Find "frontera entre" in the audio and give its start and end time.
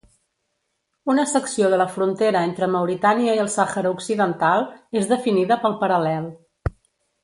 1.97-2.71